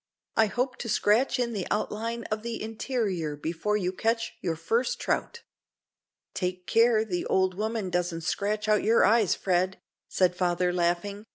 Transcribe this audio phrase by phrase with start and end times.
[0.35, 4.99] "I hope to scratch in the outline of the interior before you catch your first
[4.99, 5.43] trout."
[6.33, 11.27] "Take care the old woman doesn't scratch out your eyes, Fred," said the father, laughing.